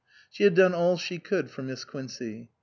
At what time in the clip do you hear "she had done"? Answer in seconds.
0.31-0.73